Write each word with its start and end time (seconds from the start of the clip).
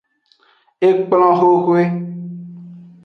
Ekplon 0.87 1.31
hwehwe. 1.39 1.81